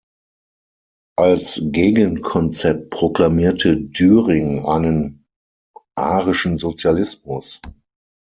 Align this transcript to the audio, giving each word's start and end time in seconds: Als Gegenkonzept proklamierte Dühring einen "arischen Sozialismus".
Als 1.15 1.61
Gegenkonzept 1.63 2.89
proklamierte 2.89 3.77
Dühring 3.77 4.65
einen 4.65 5.27
"arischen 5.95 6.57
Sozialismus". 6.57 7.61